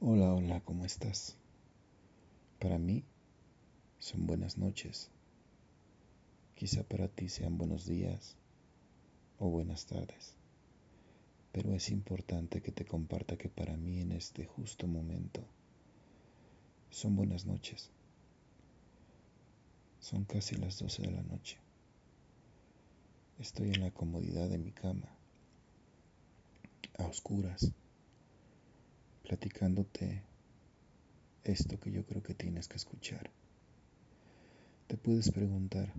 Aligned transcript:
Hola, 0.00 0.32
hola, 0.32 0.60
¿cómo 0.60 0.84
estás? 0.84 1.36
Para 2.60 2.78
mí 2.78 3.02
son 3.98 4.28
buenas 4.28 4.56
noches. 4.56 5.10
Quizá 6.54 6.84
para 6.84 7.08
ti 7.08 7.28
sean 7.28 7.58
buenos 7.58 7.84
días 7.84 8.36
o 9.40 9.48
buenas 9.48 9.86
tardes. 9.86 10.36
Pero 11.50 11.74
es 11.74 11.90
importante 11.90 12.62
que 12.62 12.70
te 12.70 12.84
comparta 12.84 13.36
que 13.36 13.48
para 13.48 13.76
mí 13.76 14.00
en 14.00 14.12
este 14.12 14.44
justo 14.44 14.86
momento 14.86 15.42
son 16.90 17.16
buenas 17.16 17.44
noches. 17.44 17.90
Son 19.98 20.24
casi 20.26 20.54
las 20.54 20.78
12 20.78 21.02
de 21.02 21.10
la 21.10 21.22
noche. 21.22 21.58
Estoy 23.40 23.70
en 23.70 23.80
la 23.80 23.90
comodidad 23.90 24.48
de 24.48 24.58
mi 24.58 24.70
cama, 24.70 25.08
a 26.98 27.06
oscuras, 27.06 27.72
platicándote 29.28 30.22
esto 31.44 31.78
que 31.78 31.92
yo 31.92 32.02
creo 32.06 32.22
que 32.22 32.34
tienes 32.34 32.66
que 32.66 32.78
escuchar. 32.78 33.30
Te 34.86 34.96
puedes 34.96 35.30
preguntar 35.30 35.92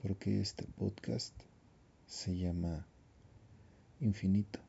por 0.00 0.16
qué 0.16 0.40
este 0.40 0.66
podcast 0.78 1.34
se 2.06 2.38
llama 2.38 2.86
Infinito, 3.98 4.60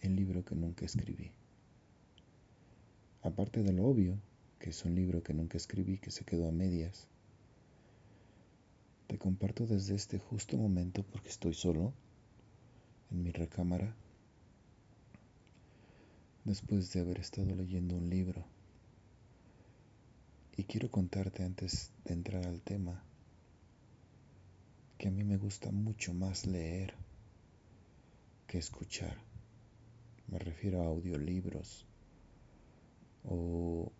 el 0.00 0.14
libro 0.14 0.44
que 0.44 0.54
nunca 0.54 0.84
escribí. 0.84 1.32
Aparte 3.22 3.64
de 3.64 3.72
lo 3.72 3.84
obvio, 3.84 4.16
que 4.60 4.70
es 4.70 4.84
un 4.84 4.94
libro 4.94 5.24
que 5.24 5.34
nunca 5.34 5.56
escribí, 5.56 5.98
que 5.98 6.12
se 6.12 6.24
quedó 6.24 6.48
a 6.48 6.52
medias, 6.52 7.08
te 9.08 9.18
comparto 9.18 9.66
desde 9.66 9.96
este 9.96 10.18
justo 10.18 10.56
momento 10.56 11.02
porque 11.02 11.30
estoy 11.30 11.54
solo 11.54 11.92
en 13.10 13.24
mi 13.24 13.32
recámara 13.32 13.96
después 16.44 16.92
de 16.92 17.00
haber 17.00 17.18
estado 17.18 17.54
leyendo 17.54 17.96
un 17.96 18.10
libro. 18.10 18.44
Y 20.56 20.64
quiero 20.64 20.90
contarte 20.90 21.44
antes 21.44 21.90
de 22.04 22.14
entrar 22.14 22.46
al 22.46 22.60
tema 22.60 23.02
que 24.98 25.08
a 25.08 25.10
mí 25.10 25.24
me 25.24 25.36
gusta 25.36 25.70
mucho 25.70 26.14
más 26.14 26.46
leer 26.46 26.94
que 28.46 28.58
escuchar. 28.58 29.16
Me 30.28 30.38
refiero 30.38 30.82
a 30.82 30.86
audiolibros 30.86 31.86
o 33.24 33.90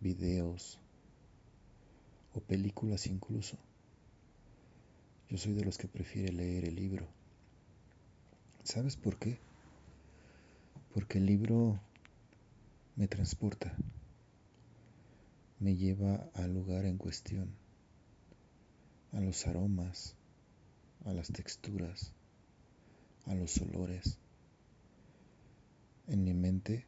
videos 0.00 0.78
o 2.34 2.40
películas 2.40 3.06
incluso. 3.06 3.56
Yo 5.28 5.38
soy 5.38 5.52
de 5.54 5.64
los 5.64 5.78
que 5.78 5.88
prefiere 5.88 6.32
leer 6.32 6.66
el 6.66 6.74
libro. 6.74 7.06
¿Sabes 8.64 8.96
por 8.96 9.18
qué? 9.18 9.38
Porque 10.92 11.18
el 11.18 11.26
libro 11.26 11.80
me 12.96 13.06
transporta, 13.06 13.76
me 15.60 15.76
lleva 15.76 16.28
al 16.34 16.52
lugar 16.52 16.84
en 16.84 16.98
cuestión, 16.98 17.54
a 19.12 19.20
los 19.20 19.46
aromas, 19.46 20.16
a 21.04 21.12
las 21.12 21.28
texturas, 21.28 22.12
a 23.26 23.34
los 23.34 23.56
olores. 23.60 24.18
En 26.08 26.24
mi 26.24 26.34
mente 26.34 26.86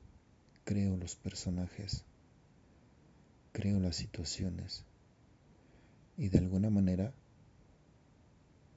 creo 0.64 0.97
los 0.97 1.14
personajes, 1.14 2.05
creo 3.53 3.78
las 3.78 3.97
situaciones 3.97 4.84
y 6.17 6.28
de 6.28 6.39
alguna 6.39 6.70
manera 6.70 7.14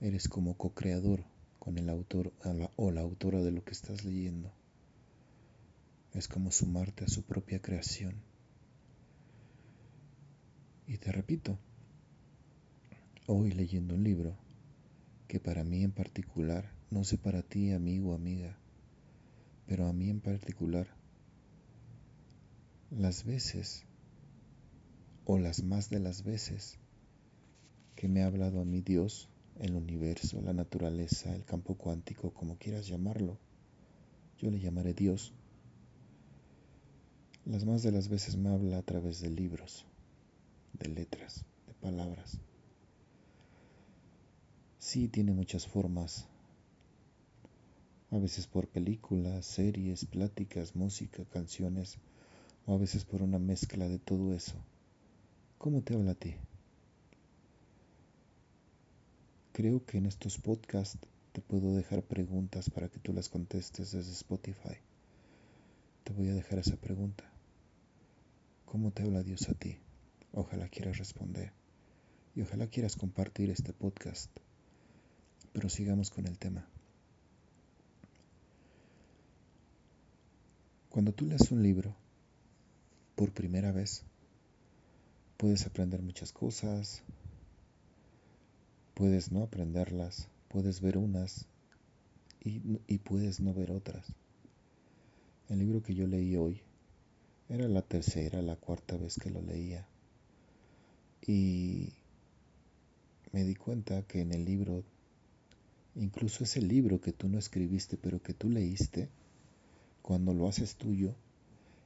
eres 0.01 0.29
como 0.29 0.55
co-creador 0.55 1.23
con 1.57 1.79
el 1.79 1.89
autor 1.89 2.31
o 2.75 2.91
la 2.91 3.01
autora 3.01 3.41
de 3.41 3.51
lo 3.51 3.63
que 3.63 3.71
estás 3.71 4.05
leyendo 4.05 4.51
es 6.15 6.29
como 6.29 6.49
sumarte 6.49 7.03
a 7.03 7.09
su 7.09 7.23
propia 7.23 7.61
creación. 7.61 8.15
Y 10.87 10.97
te 10.97 11.11
repito, 11.11 11.59
hoy 13.27 13.51
leyendo 13.51 13.95
un 13.95 14.03
libro 14.03 14.37
que 15.27 15.41
para 15.41 15.65
mí 15.65 15.83
en 15.83 15.91
particular, 15.91 16.71
no 16.89 17.03
sé 17.03 17.17
para 17.17 17.41
ti 17.41 17.71
amigo 17.73 18.11
o 18.11 18.15
amiga, 18.15 18.57
pero 19.67 19.87
a 19.87 19.93
mí 19.93 20.09
en 20.09 20.21
particular, 20.21 20.87
las 22.91 23.25
veces 23.25 23.83
o 25.25 25.37
las 25.37 25.63
más 25.63 25.89
de 25.89 25.99
las 25.99 26.23
veces 26.23 26.79
que 27.97 28.07
me 28.07 28.23
ha 28.23 28.27
hablado 28.27 28.61
a 28.61 28.65
mí 28.65 28.79
Dios, 28.79 29.27
el 29.59 29.75
universo, 29.75 30.41
la 30.41 30.53
naturaleza, 30.53 31.35
el 31.35 31.43
campo 31.43 31.75
cuántico, 31.75 32.31
como 32.33 32.57
quieras 32.57 32.87
llamarlo, 32.87 33.37
yo 34.37 34.49
le 34.49 34.59
llamaré 34.59 34.93
Dios 34.93 35.33
las 37.45 37.63
más 37.63 37.83
de 37.83 37.91
las 37.91 38.09
veces 38.09 38.37
me 38.37 38.49
habla 38.49 38.79
a 38.79 38.81
través 38.81 39.21
de 39.21 39.29
libros, 39.29 39.85
de 40.73 40.89
letras, 40.89 41.45
de 41.67 41.73
palabras. 41.75 42.39
Sí 44.79 45.07
tiene 45.07 45.31
muchas 45.31 45.67
formas, 45.67 46.27
a 48.09 48.17
veces 48.17 48.47
por 48.47 48.67
películas, 48.67 49.45
series, 49.45 50.05
pláticas, 50.05 50.75
música, 50.75 51.23
canciones, 51.25 51.97
o 52.65 52.73
a 52.73 52.77
veces 52.77 53.05
por 53.05 53.21
una 53.21 53.37
mezcla 53.37 53.87
de 53.87 53.99
todo 53.99 54.33
eso. 54.33 54.55
¿Cómo 55.59 55.81
te 55.81 55.93
habla 55.93 56.11
a 56.11 56.15
ti? 56.15 56.35
Creo 59.53 59.85
que 59.85 59.99
en 59.99 60.07
estos 60.07 60.39
podcasts 60.39 60.97
te 61.31 61.41
puedo 61.41 61.75
dejar 61.75 62.01
preguntas 62.01 62.71
para 62.71 62.89
que 62.89 62.99
tú 62.99 63.13
las 63.13 63.29
contestes 63.29 63.91
desde 63.91 64.11
Spotify. 64.13 64.77
Te 66.03 66.13
voy 66.13 66.29
a 66.29 66.33
dejar 66.33 66.59
esa 66.59 66.75
pregunta. 66.75 67.34
¿Cómo 68.75 68.91
te 68.91 69.03
habla 69.03 69.23
Dios 69.23 69.47
a 69.47 69.53
ti? 69.53 69.77
Ojalá 70.33 70.67
quieras 70.67 70.97
responder 70.97 71.53
y 72.35 72.41
ojalá 72.41 72.67
quieras 72.67 72.97
compartir 72.97 73.49
este 73.49 73.71
podcast. 73.71 74.29
Pero 75.53 75.69
sigamos 75.69 76.09
con 76.09 76.27
el 76.27 76.37
tema. 76.37 76.67
Cuando 80.89 81.13
tú 81.13 81.25
lees 81.25 81.49
un 81.51 81.63
libro 81.63 81.95
por 83.15 83.31
primera 83.31 83.71
vez, 83.71 84.03
puedes 85.37 85.65
aprender 85.65 86.01
muchas 86.01 86.33
cosas, 86.33 87.01
puedes 88.93 89.31
no 89.31 89.41
aprenderlas, 89.41 90.27
puedes 90.49 90.81
ver 90.81 90.97
unas 90.97 91.47
y, 92.41 92.81
y, 92.87 92.97
puedes 92.97 93.39
no 93.39 93.53
ver 93.53 93.71
otras. 93.71 94.05
El 95.47 95.59
libro 95.59 95.81
que 95.81 95.95
yo 95.95 96.07
leí 96.07 96.35
hoy 96.35 96.64
era 97.49 97.67
la 97.67 97.81
tercera, 97.81 98.41
la 98.41 98.55
cuarta 98.55 98.97
vez 98.97 99.17
que 99.17 99.29
lo 99.29 99.41
leía. 99.41 99.87
Y 101.25 101.93
me 103.31 103.43
di 103.43 103.55
cuenta 103.55 104.01
que 104.03 104.21
en 104.21 104.33
el 104.33 104.45
libro, 104.45 104.83
incluso 105.95 106.43
ese 106.43 106.61
libro 106.61 107.01
que 107.01 107.11
tú 107.11 107.29
no 107.29 107.37
escribiste, 107.37 107.97
pero 107.97 108.21
que 108.21 108.33
tú 108.33 108.49
leíste, 108.49 109.09
cuando 110.01 110.33
lo 110.33 110.47
haces 110.47 110.75
tuyo, 110.75 111.15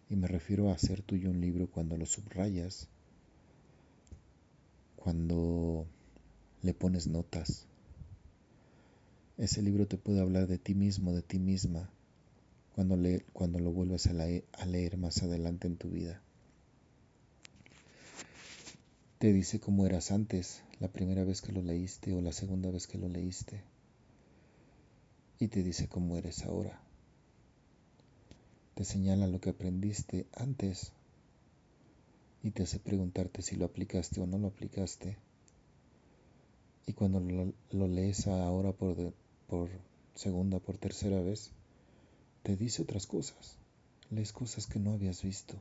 y 0.10 0.16
me 0.16 0.28
refiero 0.28 0.70
a 0.70 0.74
hacer 0.74 1.02
tuyo 1.02 1.30
un 1.30 1.40
libro 1.40 1.68
cuando 1.68 1.96
lo 1.98 2.06
subrayas, 2.06 2.88
cuando 4.96 5.86
le 6.62 6.74
pones 6.74 7.08
notas. 7.08 7.66
Ese 9.38 9.62
libro 9.62 9.88
te 9.88 9.98
puede 9.98 10.20
hablar 10.20 10.48
de 10.48 10.58
ti 10.58 10.76
mismo, 10.76 11.14
de 11.14 11.22
ti 11.22 11.40
misma, 11.40 11.90
cuando, 13.34 13.60
lo 13.60 13.72
vuelvas 13.72 14.08
a, 14.08 14.66
leer 14.66 14.98
más 14.98 15.22
adelante 15.22 15.68
en 15.68 15.76
tu 15.76 15.90
vida. 15.90 16.22
Te 19.18 19.34
dice 19.34 19.60
cómo 19.60 19.86
eras 19.86 20.12
antes, 20.12 20.64
la 20.80 20.88
primera 20.88 21.26
vez 21.26 21.42
que 21.42 21.52
lo 21.52 21.62
leíste 21.62 22.14
o 22.14 22.22
la 22.22 22.32
segunda 22.32 22.72
vez 22.72 22.88
que 22.88 22.98
lo 22.98 23.10
leíste. 23.10 23.62
Y 25.40 25.50
te 25.50 25.62
dice 25.62 25.90
cómo 25.90 26.16
eres 26.16 26.46
ahora. 26.46 26.80
Te 28.76 28.86
señala 28.86 29.28
lo 29.28 29.42
que 29.42 29.50
aprendiste 29.50 30.26
antes 30.38 30.94
y 32.44 32.52
te 32.52 32.64
hace 32.64 32.80
preguntarte 32.80 33.42
si 33.42 33.58
lo 33.58 33.66
aplicaste 33.66 34.22
o 34.22 34.26
no 34.26 34.38
lo 34.38 34.48
aplicaste. 34.48 35.18
Y 36.86 36.94
cuando 36.94 37.20
lo, 37.20 37.88
lees 37.88 38.26
ahora 38.28 38.72
por, 38.72 39.14
por 39.48 39.70
segunda, 40.16 40.60
por 40.60 40.78
tercera 40.78 41.22
vez, 41.22 41.52
te 42.50 42.56
dice 42.58 42.82
otras 42.82 43.06
cosas, 43.06 43.58
lees 44.10 44.34
cosas 44.34 44.66
que 44.66 44.80
no 44.80 44.94
habías 44.94 45.22
visto. 45.22 45.54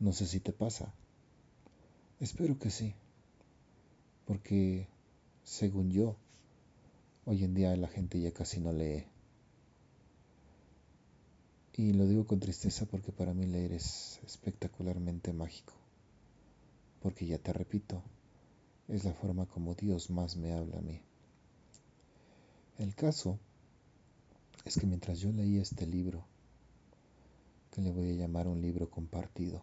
No 0.00 0.12
sé 0.12 0.26
si 0.26 0.40
te 0.40 0.52
pasa. 0.52 0.92
Espero 2.18 2.58
que 2.58 2.70
sí, 2.70 2.92
porque 4.26 4.88
según 5.44 5.92
yo, 5.92 6.16
hoy 7.24 7.44
en 7.44 7.54
día 7.54 7.76
la 7.76 7.86
gente 7.86 8.20
ya 8.20 8.32
casi 8.32 8.58
no 8.58 8.72
lee. 8.72 9.04
Y 11.74 11.92
lo 11.92 12.08
digo 12.08 12.26
con 12.26 12.40
tristeza 12.40 12.84
porque 12.86 13.12
para 13.12 13.32
mí 13.32 13.46
leer 13.46 13.74
es 13.74 14.18
espectacularmente 14.26 15.32
mágico. 15.32 15.74
Porque 17.00 17.26
ya 17.26 17.38
te 17.38 17.52
repito, 17.52 18.02
es 18.88 19.04
la 19.04 19.12
forma 19.12 19.46
como 19.46 19.76
Dios 19.76 20.10
más 20.10 20.34
me 20.34 20.52
habla 20.52 20.78
a 20.78 20.82
mí. 20.82 21.00
El 22.78 22.96
caso 22.96 23.38
es 24.64 24.78
que 24.78 24.86
mientras 24.86 25.20
yo 25.20 25.32
leía 25.32 25.62
este 25.62 25.86
libro, 25.86 26.24
que 27.70 27.80
le 27.80 27.90
voy 27.90 28.10
a 28.10 28.14
llamar 28.14 28.48
un 28.48 28.60
libro 28.60 28.90
compartido. 28.90 29.62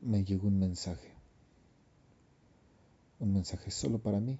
Me 0.00 0.24
llegó 0.24 0.48
un 0.48 0.58
mensaje, 0.58 1.12
un 3.18 3.32
mensaje 3.32 3.70
solo 3.70 3.98
para 3.98 4.20
mí, 4.20 4.38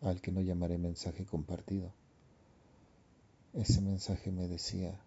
al 0.00 0.20
que 0.20 0.32
no 0.32 0.40
llamaré 0.40 0.78
mensaje 0.78 1.24
compartido. 1.24 1.92
Ese 3.52 3.80
mensaje 3.80 4.30
me 4.30 4.48
decía, 4.48 4.98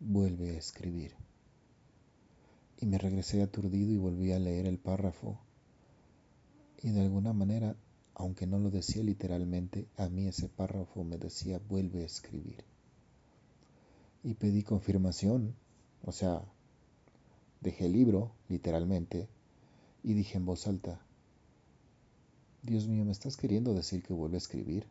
vuelve 0.00 0.50
a 0.50 0.58
escribir. 0.58 1.14
Y 2.78 2.86
me 2.86 2.98
regresé 2.98 3.42
aturdido 3.42 3.92
y 3.92 3.98
volví 3.98 4.32
a 4.32 4.38
leer 4.38 4.66
el 4.66 4.78
párrafo. 4.78 5.38
Y 6.82 6.90
de 6.90 7.02
alguna 7.02 7.32
manera, 7.32 7.76
aunque 8.20 8.46
no 8.46 8.58
lo 8.58 8.70
decía 8.70 9.02
literalmente, 9.02 9.86
a 9.96 10.10
mí 10.10 10.28
ese 10.28 10.50
párrafo 10.50 11.04
me 11.04 11.16
decía, 11.16 11.58
vuelve 11.70 12.02
a 12.02 12.06
escribir. 12.06 12.62
Y 14.22 14.34
pedí 14.34 14.62
confirmación, 14.62 15.54
o 16.04 16.12
sea, 16.12 16.42
dejé 17.62 17.86
el 17.86 17.92
libro, 17.92 18.32
literalmente, 18.50 19.26
y 20.02 20.12
dije 20.12 20.36
en 20.36 20.44
voz 20.44 20.66
alta, 20.66 21.00
Dios 22.62 22.88
mío, 22.88 23.06
¿me 23.06 23.12
estás 23.12 23.38
queriendo 23.38 23.72
decir 23.72 24.02
que 24.02 24.12
vuelve 24.12 24.36
a 24.36 24.44
escribir? 24.44 24.84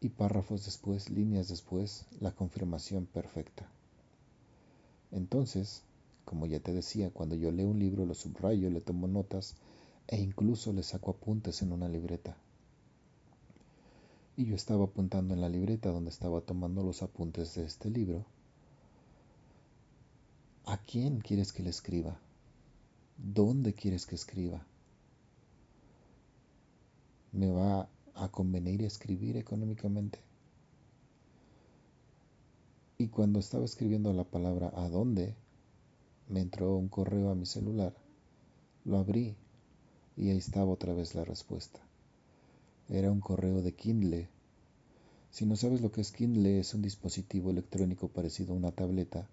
Y 0.00 0.08
párrafos 0.08 0.64
después, 0.64 1.08
líneas 1.08 1.46
después, 1.46 2.04
la 2.18 2.32
confirmación 2.32 3.06
perfecta. 3.06 3.68
Entonces, 5.12 5.82
como 6.24 6.46
ya 6.46 6.58
te 6.58 6.72
decía, 6.72 7.10
cuando 7.10 7.36
yo 7.36 7.52
leo 7.52 7.68
un 7.68 7.78
libro 7.78 8.06
lo 8.06 8.14
subrayo, 8.14 8.70
le 8.70 8.80
tomo 8.80 9.06
notas 9.06 9.54
e 10.06 10.20
incluso 10.20 10.72
le 10.72 10.82
saco 10.82 11.10
apuntes 11.10 11.62
en 11.62 11.72
una 11.72 11.88
libreta. 11.88 12.36
Y 14.36 14.46
yo 14.46 14.56
estaba 14.56 14.84
apuntando 14.84 15.34
en 15.34 15.40
la 15.40 15.48
libreta 15.48 15.90
donde 15.90 16.10
estaba 16.10 16.40
tomando 16.40 16.82
los 16.82 17.02
apuntes 17.02 17.54
de 17.54 17.64
este 17.64 17.90
libro. 17.90 18.24
¿A 20.66 20.78
quién 20.78 21.20
quieres 21.20 21.52
que 21.52 21.62
le 21.62 21.70
escriba? 21.70 22.18
¿Dónde 23.16 23.74
quieres 23.74 24.06
que 24.06 24.16
escriba? 24.16 24.66
¿Me 27.32 27.50
va 27.50 27.88
a 28.14 28.28
convenir 28.28 28.82
escribir 28.82 29.36
económicamente? 29.36 30.18
Y 32.98 33.08
cuando 33.08 33.38
estaba 33.38 33.64
escribiendo 33.64 34.12
la 34.12 34.24
palabra 34.24 34.72
¿a 34.74 34.88
dónde? 34.88 35.34
me 36.28 36.40
entró 36.40 36.76
un 36.76 36.88
correo 36.88 37.30
a 37.30 37.34
mi 37.34 37.46
celular. 37.46 37.94
Lo 38.84 38.98
abrí 38.98 39.36
y 40.16 40.30
ahí 40.30 40.38
estaba 40.38 40.70
otra 40.70 40.94
vez 40.94 41.14
la 41.14 41.24
respuesta. 41.24 41.80
Era 42.88 43.10
un 43.10 43.20
correo 43.20 43.62
de 43.62 43.72
Kindle. 43.72 44.28
Si 45.30 45.46
no 45.46 45.56
sabes 45.56 45.80
lo 45.80 45.90
que 45.90 46.00
es 46.00 46.12
Kindle, 46.12 46.60
es 46.60 46.74
un 46.74 46.82
dispositivo 46.82 47.50
electrónico 47.50 48.08
parecido 48.08 48.52
a 48.52 48.56
una 48.56 48.70
tableta, 48.70 49.26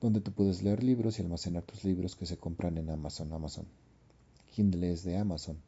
donde 0.00 0.20
tú 0.20 0.32
puedes 0.32 0.62
leer 0.62 0.82
libros 0.82 1.18
y 1.18 1.22
almacenar 1.22 1.62
tus 1.62 1.84
libros 1.84 2.16
que 2.16 2.26
se 2.26 2.36
compran 2.36 2.76
en 2.78 2.90
Amazon. 2.90 3.32
Amazon. 3.32 3.66
Kindle 4.54 4.90
es 4.90 5.04
de 5.04 5.16
Amazon. 5.16 5.58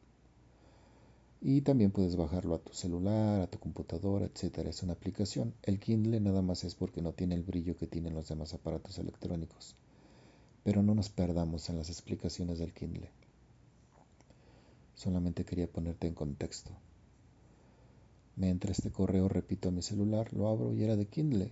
Y 1.41 1.61
también 1.61 1.91
puedes 1.91 2.17
bajarlo 2.17 2.55
a 2.55 2.59
tu 2.59 2.73
celular, 2.73 3.41
a 3.41 3.47
tu 3.47 3.59
computadora, 3.59 4.25
etc. 4.25 4.57
Es 4.67 4.83
una 4.83 4.93
aplicación. 4.93 5.53
El 5.63 5.79
Kindle 5.79 6.19
nada 6.19 6.41
más 6.41 6.65
es 6.65 6.75
porque 6.75 7.01
no 7.01 7.13
tiene 7.13 7.35
el 7.35 7.43
brillo 7.43 7.77
que 7.77 7.87
tienen 7.87 8.13
los 8.13 8.27
demás 8.27 8.53
aparatos 8.53 8.97
electrónicos. 8.97 9.75
Pero 10.65 10.83
no 10.83 10.95
nos 10.95 11.09
perdamos 11.09 11.69
en 11.69 11.77
las 11.77 11.89
explicaciones 11.89 12.59
del 12.59 12.73
Kindle. 12.73 13.09
Solamente 14.99 15.45
quería 15.45 15.67
ponerte 15.67 16.07
en 16.07 16.13
contexto. 16.13 16.71
Me 18.35 18.49
entra 18.49 18.71
este 18.71 18.91
correo, 18.91 19.27
repito 19.27 19.69
a 19.69 19.71
mi 19.71 19.81
celular, 19.81 20.31
lo 20.33 20.47
abro 20.47 20.73
y 20.73 20.83
era 20.83 20.95
de 20.95 21.07
Kindle. 21.07 21.51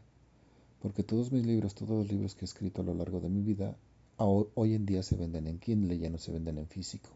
Porque 0.82 1.04
todos 1.04 1.32
mis 1.32 1.46
libros, 1.46 1.74
todos 1.74 1.98
los 1.98 2.08
libros 2.12 2.36
que 2.36 2.46
he 2.46 2.50
escrito 2.52 2.82
a 2.82 2.86
lo 2.86 2.94
largo 2.94 3.20
de 3.20 3.30
mi 3.30 3.42
vida, 3.42 3.76
hoy 4.18 4.74
en 4.74 4.86
día 4.86 5.02
se 5.02 5.16
venden 5.16 5.48
en 5.48 5.60
Kindle, 5.60 5.98
ya 5.98 6.10
no 6.10 6.18
se 6.20 6.32
venden 6.32 6.60
en 6.60 6.68
físico 6.68 7.10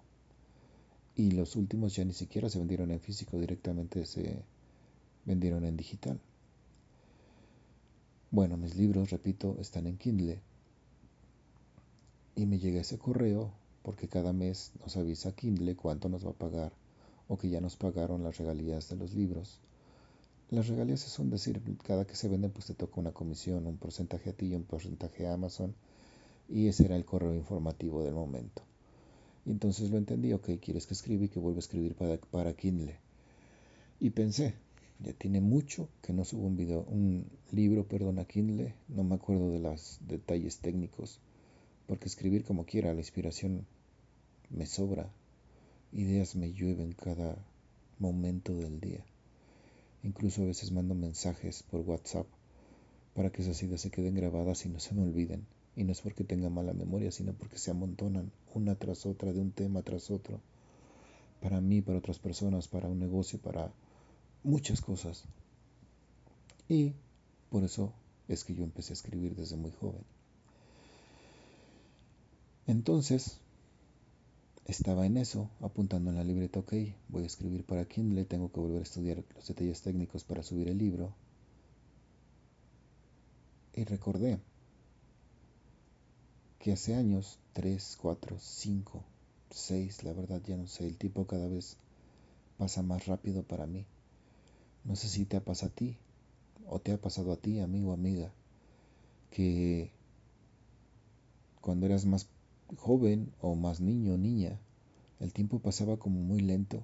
y 1.15 1.31
los 1.31 1.55
últimos 1.55 1.95
ya 1.95 2.05
ni 2.05 2.13
siquiera 2.13 2.49
se 2.49 2.59
vendieron 2.59 2.91
en 2.91 2.99
físico, 2.99 3.39
directamente 3.39 4.05
se 4.05 4.43
vendieron 5.25 5.65
en 5.65 5.77
digital. 5.77 6.19
Bueno, 8.31 8.57
mis 8.57 8.75
libros, 8.75 9.09
repito, 9.09 9.57
están 9.59 9.87
en 9.87 9.97
Kindle. 9.97 10.39
Y 12.35 12.45
me 12.45 12.59
llega 12.59 12.81
ese 12.81 12.97
correo 12.97 13.51
porque 13.83 14.07
cada 14.07 14.33
mes 14.33 14.71
nos 14.79 14.97
avisa 14.97 15.35
Kindle 15.35 15.75
cuánto 15.75 16.09
nos 16.09 16.25
va 16.25 16.31
a 16.31 16.33
pagar 16.33 16.71
o 17.27 17.37
que 17.37 17.49
ya 17.49 17.61
nos 17.61 17.77
pagaron 17.77 18.23
las 18.23 18.37
regalías 18.37 18.89
de 18.89 18.97
los 18.97 19.13
libros. 19.13 19.59
Las 20.49 20.67
regalías 20.67 21.05
es 21.07 21.17
un 21.17 21.29
decir, 21.29 21.61
cada 21.83 22.05
que 22.05 22.15
se 22.15 22.27
venden 22.27 22.51
pues 22.51 22.65
te 22.65 22.73
toca 22.73 22.99
una 22.99 23.13
comisión, 23.13 23.67
un 23.67 23.77
porcentaje 23.77 24.31
a 24.31 24.33
ti 24.33 24.47
y 24.47 24.55
un 24.55 24.63
porcentaje 24.63 25.25
a 25.25 25.33
Amazon. 25.33 25.73
Y 26.49 26.67
ese 26.67 26.85
era 26.85 26.97
el 26.97 27.05
correo 27.05 27.33
informativo 27.33 28.03
del 28.03 28.13
momento. 28.13 28.61
Entonces 29.45 29.89
lo 29.89 29.97
entendí, 29.97 30.33
ok, 30.33 30.59
quieres 30.59 30.85
que 30.85 30.93
escriba 30.93 31.23
y 31.23 31.29
que 31.29 31.39
vuelva 31.39 31.59
a 31.59 31.59
escribir 31.59 31.95
para, 31.95 32.17
para 32.17 32.53
Kindle. 32.53 32.97
Y 34.01 34.09
pensé, 34.09 34.55
ya 34.99 35.13
tiene 35.13 35.41
mucho 35.41 35.87
que 36.01 36.13
no 36.13 36.25
subo 36.25 36.45
un 36.47 36.57
video, 36.57 36.85
un 36.89 37.25
libro, 37.51 37.87
perdón, 37.87 38.19
a 38.19 38.25
Kindle, 38.25 38.75
no 38.89 39.03
me 39.03 39.15
acuerdo 39.15 39.49
de 39.49 39.59
los 39.59 39.99
detalles 40.07 40.57
técnicos, 40.57 41.19
porque 41.91 42.07
escribir 42.07 42.45
como 42.45 42.65
quiera, 42.65 42.93
la 42.93 43.01
inspiración 43.01 43.65
me 44.49 44.65
sobra, 44.65 45.09
ideas 45.91 46.37
me 46.37 46.53
llueven 46.53 46.93
cada 46.93 47.35
momento 47.99 48.55
del 48.55 48.79
día. 48.79 49.03
Incluso 50.01 50.43
a 50.43 50.45
veces 50.45 50.71
mando 50.71 50.95
mensajes 50.95 51.63
por 51.63 51.81
WhatsApp 51.81 52.25
para 53.13 53.29
que 53.29 53.41
esas 53.41 53.61
ideas 53.61 53.81
se 53.81 53.91
queden 53.91 54.15
grabadas 54.15 54.65
y 54.65 54.69
no 54.69 54.79
se 54.79 54.93
me 54.93 55.01
olviden. 55.01 55.45
Y 55.75 55.83
no 55.83 55.91
es 55.91 55.99
porque 55.99 56.23
tenga 56.23 56.49
mala 56.49 56.71
memoria, 56.71 57.11
sino 57.11 57.33
porque 57.33 57.57
se 57.57 57.71
amontonan 57.71 58.31
una 58.53 58.75
tras 58.75 59.05
otra, 59.05 59.33
de 59.33 59.41
un 59.41 59.51
tema 59.51 59.81
tras 59.81 60.11
otro. 60.11 60.39
Para 61.41 61.59
mí, 61.59 61.81
para 61.81 61.97
otras 61.97 62.19
personas, 62.19 62.69
para 62.69 62.87
un 62.87 62.99
negocio, 62.99 63.37
para 63.37 63.69
muchas 64.43 64.79
cosas. 64.79 65.25
Y 66.69 66.93
por 67.49 67.65
eso 67.65 67.91
es 68.29 68.45
que 68.45 68.55
yo 68.55 68.63
empecé 68.63 68.93
a 68.93 68.95
escribir 68.95 69.35
desde 69.35 69.57
muy 69.57 69.71
joven. 69.71 70.05
Entonces, 72.71 73.37
estaba 74.65 75.05
en 75.05 75.17
eso, 75.17 75.49
apuntando 75.59 76.09
en 76.09 76.15
la 76.15 76.23
libreta, 76.23 76.59
ok, 76.59 76.73
voy 77.09 77.23
a 77.23 77.25
escribir 77.25 77.65
para 77.65 77.83
Kindle, 77.83 78.23
tengo 78.23 78.49
que 78.49 78.61
volver 78.61 78.79
a 78.79 78.83
estudiar 78.83 79.25
los 79.35 79.45
detalles 79.45 79.81
técnicos 79.81 80.23
para 80.23 80.41
subir 80.41 80.69
el 80.69 80.77
libro. 80.77 81.13
Y 83.73 83.83
recordé 83.83 84.39
que 86.59 86.71
hace 86.71 86.95
años, 86.95 87.39
3, 87.51 87.97
4, 88.01 88.37
5, 88.39 89.03
6, 89.49 90.03
la 90.05 90.13
verdad 90.13 90.41
ya 90.47 90.55
no 90.55 90.67
sé, 90.67 90.87
el 90.87 90.97
tiempo 90.97 91.27
cada 91.27 91.49
vez 91.49 91.75
pasa 92.57 92.81
más 92.81 93.05
rápido 93.05 93.43
para 93.43 93.67
mí. 93.67 93.85
No 94.85 94.95
sé 94.95 95.09
si 95.09 95.25
te 95.25 95.35
ha 95.35 95.43
pasado 95.43 95.73
a 95.73 95.75
ti 95.75 95.97
o 96.67 96.79
te 96.79 96.93
ha 96.93 96.97
pasado 96.97 97.33
a 97.33 97.35
ti, 97.35 97.59
amigo 97.59 97.91
amiga, 97.91 98.31
que 99.29 99.91
cuando 101.59 101.85
eras 101.85 102.05
más 102.05 102.29
joven 102.77 103.31
o 103.41 103.55
más 103.55 103.79
niño 103.79 104.13
o 104.13 104.17
niña, 104.17 104.59
el 105.19 105.33
tiempo 105.33 105.59
pasaba 105.59 105.97
como 105.97 106.19
muy 106.21 106.39
lento 106.39 106.83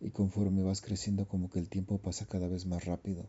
y 0.00 0.10
conforme 0.10 0.62
vas 0.62 0.80
creciendo 0.80 1.26
como 1.26 1.50
que 1.50 1.58
el 1.58 1.68
tiempo 1.68 1.98
pasa 1.98 2.26
cada 2.26 2.48
vez 2.48 2.66
más 2.66 2.84
rápido. 2.84 3.26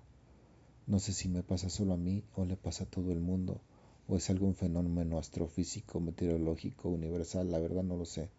No 0.88 1.00
sé 1.00 1.14
si 1.14 1.30
me 1.30 1.42
pasa 1.42 1.70
solo 1.70 1.94
a 1.94 1.98
mí 1.98 2.24
o 2.36 2.46
le 2.46 2.56
pasa 2.56 2.84
a 2.84 2.90
todo 2.90 3.12
el 3.12 3.20
mundo 3.20 3.62
o 4.08 4.16
es 4.18 4.30
algún 4.30 4.56
fenómeno 4.56 5.18
astrofísico, 5.18 6.00
meteorológico, 6.00 6.90
universal, 6.90 7.50
la 7.52 7.60
verdad 7.60 7.84
no 7.84 7.98
lo 7.98 8.06
sé. 8.06 8.30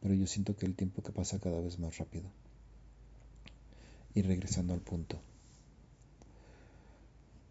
Pero 0.00 0.14
yo 0.14 0.26
siento 0.26 0.56
que 0.56 0.66
el 0.66 0.74
tiempo 0.74 1.02
que 1.02 1.12
pasa 1.12 1.38
cada 1.38 1.60
vez 1.60 1.78
más 1.78 1.98
rápido. 1.98 2.30
Y 4.14 4.22
regresando 4.22 4.72
al 4.72 4.80
punto. 4.80 5.20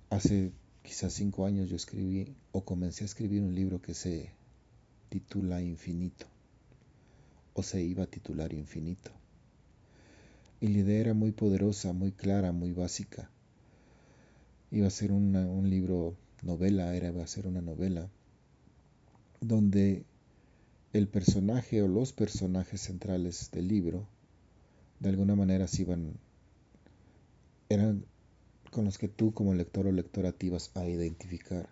Hace 0.10 0.52
quizás 0.84 1.14
cinco 1.14 1.46
años 1.46 1.70
yo 1.70 1.76
escribí 1.76 2.34
o 2.54 2.64
comencé 2.64 3.04
a 3.04 3.06
escribir 3.06 3.42
un 3.44 3.54
libro 3.54 3.82
que 3.82 3.94
se 3.94 4.32
titula 5.10 5.62
Infinito. 5.62 6.26
O 7.54 7.64
se 7.64 7.82
iba 7.82 8.04
a 8.04 8.08
titular 8.08 8.54
Infinito. 8.54 9.12
Y 10.60 10.68
la 10.68 10.80
idea 10.80 11.00
era 11.00 11.14
muy 11.14 11.32
poderosa, 11.32 11.94
muy 11.94 12.12
clara, 12.12 12.52
muy 12.52 12.74
básica. 12.74 13.30
Iba 14.72 14.88
a 14.88 14.92
ser 14.92 15.12
un 15.12 15.70
libro 15.70 16.16
novela, 16.44 16.96
era 16.96 17.12
va 17.12 17.24
a 17.24 17.28
ser 17.28 17.48
una 17.48 17.62
novela, 17.62 18.10
donde 19.42 20.06
el 20.94 21.08
personaje 21.08 21.82
o 21.82 21.88
los 21.88 22.14
personajes 22.14 22.82
centrales 22.82 23.52
del 23.52 23.68
libro 23.68 24.08
de 25.00 25.10
alguna 25.10 25.36
manera 25.36 25.68
se 25.68 25.84
iban 25.84 26.14
eran 27.70 28.06
con 28.72 28.86
los 28.86 28.98
que 28.98 29.08
tú 29.08 29.34
como 29.34 29.54
lector 29.54 29.88
o 29.88 29.92
lectora 29.92 30.32
te 30.32 30.48
ibas 30.48 30.72
a 30.76 30.86
identificar. 30.86 31.70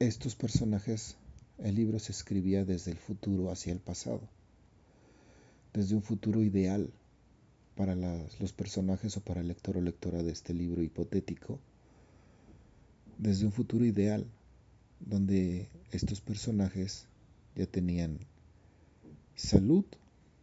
Estos 0.00 0.34
personajes, 0.34 1.16
el 1.58 1.74
libro 1.74 1.98
se 1.98 2.12
escribía 2.12 2.64
desde 2.64 2.90
el 2.90 2.96
futuro 2.96 3.50
hacia 3.50 3.72
el 3.72 3.80
pasado, 3.80 4.22
desde 5.74 5.94
un 5.94 6.02
futuro 6.02 6.42
ideal 6.42 6.90
para 7.76 7.94
los 7.94 8.52
personajes 8.52 9.18
o 9.18 9.20
para 9.20 9.42
el 9.42 9.48
lector 9.48 9.76
o 9.76 9.80
lectora 9.82 10.22
de 10.22 10.32
este 10.32 10.54
libro 10.54 10.82
hipotético 10.82 11.60
desde 13.18 13.44
un 13.44 13.52
futuro 13.52 13.84
ideal 13.84 14.24
donde 15.00 15.68
estos 15.92 16.22
personajes 16.22 17.04
ya 17.54 17.66
tenían 17.66 18.20
salud 19.36 19.84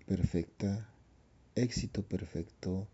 perfecta, 0.05 0.87
éxito 1.55 2.03
perfecto, 2.03 2.87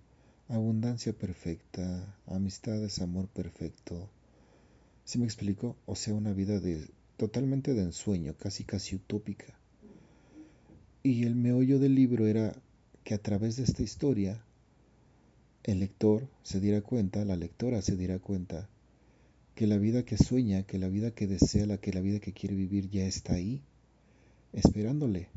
abundancia 0.48 1.12
perfecta, 1.12 2.16
amistades, 2.26 3.02
amor 3.02 3.28
perfecto. 3.28 4.10
¿Sí 5.06 5.20
me 5.20 5.26
explico? 5.26 5.76
O 5.86 5.96
sea, 5.96 6.14
una 6.14 6.34
vida 6.34 6.60
de 6.60 6.88
totalmente 7.18 7.74
de 7.74 7.84
ensueño, 7.84 8.36
casi 8.38 8.64
casi 8.64 8.96
utópica. 8.96 9.58
Y 11.04 11.24
el 11.24 11.36
meollo 11.36 11.80
del 11.80 11.96
libro 11.96 12.28
era 12.28 12.56
que 13.04 13.14
a 13.14 13.22
través 13.22 13.58
de 13.58 13.64
esta 13.64 13.84
historia 13.84 14.44
el 15.64 15.80
lector 15.80 16.28
se 16.44 16.60
diera 16.60 16.82
cuenta, 16.82 17.26
la 17.26 17.36
lectora 17.36 17.82
se 17.82 17.96
diera 17.96 18.20
cuenta 18.20 18.70
que 19.56 19.68
la 19.68 19.78
vida 19.78 20.04
que 20.04 20.18
sueña, 20.18 20.64
que 20.64 20.80
la 20.80 20.88
vida 20.88 21.12
que 21.12 21.28
desea, 21.28 21.66
la 21.66 21.78
que 21.78 21.94
la 21.94 22.02
vida 22.02 22.20
que 22.20 22.34
quiere 22.34 22.56
vivir 22.56 22.90
ya 22.90 23.06
está 23.06 23.34
ahí, 23.34 23.62
esperándole, 24.52 25.28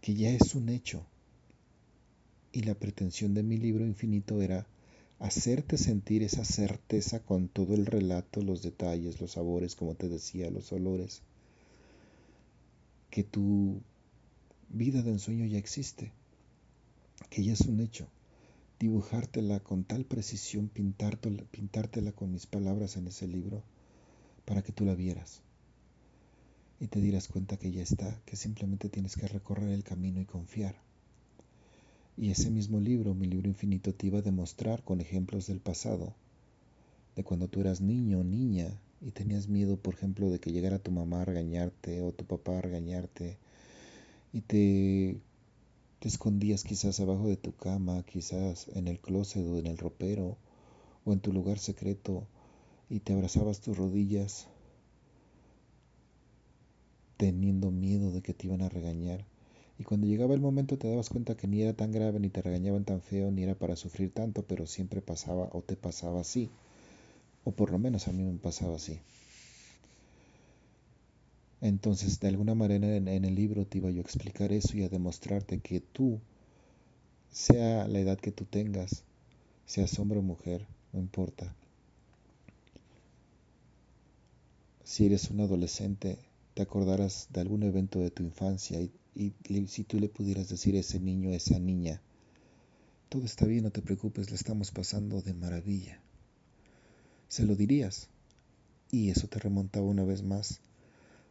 que 0.00 0.14
ya 0.14 0.30
es 0.30 0.54
un 0.54 0.68
hecho. 0.68 1.04
Y 2.52 2.62
la 2.62 2.74
pretensión 2.74 3.34
de 3.34 3.42
mi 3.42 3.56
libro 3.56 3.84
infinito 3.84 4.40
era 4.40 4.66
hacerte 5.18 5.78
sentir 5.78 6.22
esa 6.22 6.44
certeza 6.44 7.20
con 7.20 7.48
todo 7.48 7.74
el 7.74 7.86
relato, 7.86 8.40
los 8.42 8.62
detalles, 8.62 9.20
los 9.20 9.32
sabores, 9.32 9.74
como 9.74 9.94
te 9.94 10.08
decía, 10.08 10.50
los 10.50 10.72
olores, 10.72 11.22
que 13.10 13.22
tu 13.22 13.80
vida 14.68 15.02
de 15.02 15.12
ensueño 15.12 15.46
ya 15.46 15.58
existe, 15.58 16.12
que 17.30 17.44
ya 17.44 17.52
es 17.52 17.62
un 17.62 17.80
hecho. 17.80 18.08
Dibujártela 18.80 19.60
con 19.60 19.84
tal 19.84 20.04
precisión, 20.04 20.68
pintártela, 20.68 21.44
pintártela 21.44 22.12
con 22.12 22.32
mis 22.32 22.46
palabras 22.46 22.96
en 22.96 23.06
ese 23.06 23.28
libro, 23.28 23.62
para 24.44 24.62
que 24.62 24.72
tú 24.72 24.84
la 24.84 24.94
vieras. 24.94 25.40
Y 26.80 26.88
te 26.88 27.00
dirás 27.00 27.28
cuenta 27.28 27.56
que 27.56 27.70
ya 27.70 27.82
está, 27.82 28.20
que 28.26 28.36
simplemente 28.36 28.88
tienes 28.88 29.16
que 29.16 29.28
recorrer 29.28 29.70
el 29.70 29.84
camino 29.84 30.20
y 30.20 30.26
confiar. 30.26 30.83
Y 32.16 32.30
ese 32.30 32.50
mismo 32.50 32.80
libro, 32.80 33.14
mi 33.14 33.26
libro 33.26 33.48
infinito, 33.48 33.92
te 33.92 34.06
iba 34.06 34.20
a 34.20 34.22
demostrar 34.22 34.84
con 34.84 35.00
ejemplos 35.00 35.48
del 35.48 35.60
pasado, 35.60 36.14
de 37.16 37.24
cuando 37.24 37.48
tú 37.48 37.60
eras 37.60 37.80
niño 37.80 38.20
o 38.20 38.24
niña 38.24 38.80
y 39.00 39.10
tenías 39.10 39.48
miedo, 39.48 39.76
por 39.76 39.94
ejemplo, 39.94 40.30
de 40.30 40.38
que 40.38 40.52
llegara 40.52 40.78
tu 40.78 40.90
mamá 40.90 41.22
a 41.22 41.24
regañarte 41.24 42.02
o 42.02 42.12
tu 42.12 42.24
papá 42.24 42.58
a 42.58 42.62
regañarte 42.62 43.36
y 44.32 44.40
te, 44.40 45.18
te 45.98 46.08
escondías 46.08 46.64
quizás 46.64 47.00
abajo 47.00 47.28
de 47.28 47.36
tu 47.36 47.54
cama, 47.54 48.02
quizás 48.04 48.68
en 48.74 48.88
el 48.88 48.98
closet 48.98 49.46
o 49.46 49.58
en 49.58 49.66
el 49.66 49.78
ropero 49.78 50.36
o 51.04 51.12
en 51.12 51.20
tu 51.20 51.32
lugar 51.32 51.58
secreto 51.58 52.26
y 52.88 53.00
te 53.00 53.12
abrazabas 53.12 53.60
tus 53.60 53.76
rodillas 53.76 54.46
teniendo 57.16 57.70
miedo 57.70 58.10
de 58.10 58.22
que 58.22 58.34
te 58.34 58.46
iban 58.46 58.62
a 58.62 58.68
regañar. 58.68 59.24
Y 59.78 59.84
cuando 59.84 60.06
llegaba 60.06 60.34
el 60.34 60.40
momento 60.40 60.78
te 60.78 60.88
dabas 60.88 61.08
cuenta 61.08 61.36
que 61.36 61.48
ni 61.48 61.62
era 61.62 61.72
tan 61.72 61.90
grave, 61.90 62.20
ni 62.20 62.28
te 62.28 62.42
regañaban 62.42 62.84
tan 62.84 63.00
feo, 63.00 63.30
ni 63.30 63.42
era 63.42 63.54
para 63.54 63.76
sufrir 63.76 64.12
tanto, 64.12 64.42
pero 64.42 64.66
siempre 64.66 65.00
pasaba 65.00 65.48
o 65.52 65.62
te 65.62 65.76
pasaba 65.76 66.20
así. 66.20 66.50
O 67.42 67.50
por 67.50 67.70
lo 67.72 67.78
menos 67.78 68.06
a 68.06 68.12
mí 68.12 68.22
me 68.22 68.38
pasaba 68.38 68.76
así. 68.76 69.00
Entonces, 71.60 72.20
de 72.20 72.28
alguna 72.28 72.54
manera 72.54 72.94
en, 72.94 73.08
el 73.08 73.34
libro 73.34 73.66
te 73.66 73.78
iba 73.78 73.90
yo 73.90 74.00
a 74.00 74.02
explicar 74.02 74.52
eso 74.52 74.76
y 74.76 74.82
a 74.82 74.88
demostrarte 74.90 75.60
que 75.60 75.80
tú, 75.80 76.20
sea 77.30 77.88
la 77.88 78.00
edad 78.00 78.18
que 78.18 78.32
tú 78.32 78.44
tengas, 78.44 79.02
seas 79.64 79.98
hombre 79.98 80.18
o 80.18 80.22
mujer, 80.22 80.66
no 80.92 81.00
importa. 81.00 81.54
Si 84.84 85.06
eres 85.06 85.30
un 85.30 85.40
adolescente, 85.40 86.18
te 86.54 86.62
acordarás 86.62 87.28
de 87.32 87.40
algún 87.40 87.64
evento 87.64 87.98
de 87.98 88.10
tu 88.10 88.22
infancia 88.22 88.80
y, 88.80 88.92
si 89.66 89.84
tú 89.84 89.98
le 89.98 90.08
pudieras 90.08 90.48
decir 90.48 90.76
a 90.76 90.80
ese 90.80 91.00
niño, 91.00 91.30
a 91.30 91.34
esa 91.34 91.58
niña, 91.58 92.00
todo 93.08 93.24
está 93.24 93.46
bien, 93.46 93.64
no 93.64 93.70
te 93.70 93.82
preocupes, 93.82 94.30
le 94.30 94.36
estamos 94.36 94.70
pasando 94.70 95.20
de 95.20 95.34
maravilla. 95.34 96.00
Se 97.28 97.44
lo 97.44 97.56
dirías. 97.56 98.08
Y 98.90 99.10
eso 99.10 99.26
te 99.26 99.40
remontaba 99.40 99.86
una 99.86 100.04
vez 100.04 100.22
más 100.22 100.60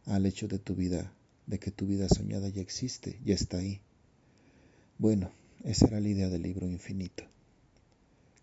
al 0.04 0.26
hecho 0.26 0.48
de 0.48 0.58
tu 0.58 0.74
vida, 0.74 1.12
de 1.46 1.58
que 1.58 1.70
tu 1.70 1.86
vida 1.86 2.08
soñada 2.08 2.48
ya 2.48 2.60
existe, 2.60 3.18
ya 3.24 3.34
está 3.34 3.58
ahí. 3.58 3.80
Bueno, 4.98 5.30
esa 5.62 5.86
era 5.86 6.00
la 6.00 6.08
idea 6.08 6.28
del 6.28 6.42
libro 6.42 6.68
infinito, 6.68 7.24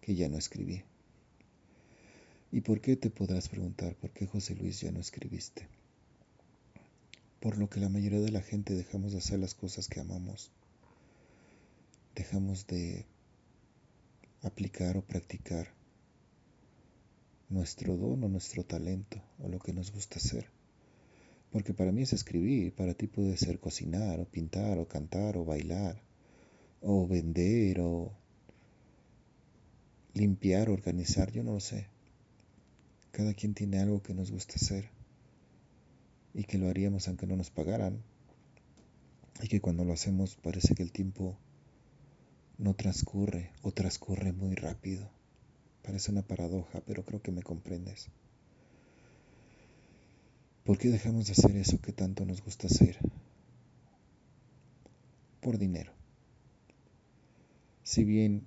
que 0.02 0.16
ya 0.16 0.28
no 0.28 0.38
escribí. 0.38 0.82
¿Y 2.52 2.62
por 2.62 2.82
qué 2.82 2.96
te 2.96 3.12
podrás 3.12 3.48
preguntar 3.48 3.96
por 3.96 4.10
qué 4.10 4.26
José 4.26 4.56
Luis 4.56 4.82
ya 4.82 4.92
no 4.92 5.00
escribiste? 5.00 5.68
Por 7.42 7.58
lo 7.58 7.72
que 7.72 7.80
la 7.80 7.90
mayoría 7.90 8.20
de 8.20 8.30
la 8.30 8.44
gente 8.44 8.76
dejamos 8.76 9.14
de 9.14 9.18
hacer 9.18 9.40
las 9.40 9.56
cosas 9.56 9.88
que 9.88 10.00
amamos. 10.00 10.52
Dejamos 12.14 12.68
de 12.68 13.08
aplicar 14.44 14.96
o 14.96 15.02
practicar 15.02 15.74
nuestro 17.50 17.98
don 17.98 18.24
o 18.24 18.30
nuestro 18.30 18.64
talento 18.64 19.20
o 19.40 19.50
lo 19.50 19.58
que 19.58 19.74
nos 19.74 19.92
gusta 19.92 20.18
hacer. 20.18 20.52
Porque 21.52 21.74
para 21.74 21.92
mí 21.92 22.04
es 22.04 22.14
escribir, 22.14 22.76
para 22.76 22.94
ti 22.94 23.08
puede 23.08 23.36
ser 23.38 23.60
cocinar 23.60 24.20
o 24.20 24.26
pintar 24.26 24.78
o 24.78 24.88
cantar 24.88 25.36
o 25.36 25.44
bailar 25.44 26.00
o 26.80 27.08
vender 27.08 27.80
o 27.82 28.12
limpiar, 30.14 30.70
organizar, 30.70 31.32
yo 31.32 31.42
no 31.42 31.54
lo 31.54 31.60
sé. 31.60 31.88
Cada 33.12 33.34
quien 33.34 33.56
tiene 33.56 33.80
algo 33.80 34.04
que 34.04 34.14
nos 34.14 34.30
gusta 34.30 34.54
hacer 34.58 35.01
y 36.34 36.44
que 36.44 36.58
lo 36.58 36.70
haríamos 36.70 37.08
aunque 37.08 37.28
no 37.28 37.36
nos 37.36 37.52
pagaran 37.52 38.02
y 39.42 39.48
que 39.48 39.62
cuando 39.62 39.84
lo 39.84 39.94
hacemos 39.94 40.36
parece 40.36 40.76
que 40.76 40.84
el 40.84 40.92
tiempo 40.92 41.38
no 42.58 42.76
transcurre 42.76 43.52
o 43.64 43.72
transcurre 43.72 44.32
muy 44.34 44.56
rápido. 44.56 45.10
Parece 45.82 46.12
una 46.12 46.22
paradoja, 46.22 46.82
pero 46.86 47.04
creo 47.04 47.22
que 47.22 47.32
me 47.32 47.42
comprendes. 47.42 48.10
¿Por 50.64 50.78
qué 50.78 50.90
dejamos 50.90 51.26
de 51.26 51.32
hacer 51.32 51.56
eso 51.56 51.82
que 51.82 51.92
tanto 51.92 52.24
nos 52.24 52.44
gusta 52.44 52.68
hacer? 52.68 53.00
Por 55.42 55.58
dinero. 55.58 55.92
Si 57.84 58.04
bien 58.04 58.46